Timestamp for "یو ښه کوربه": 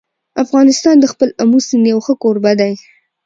1.91-2.51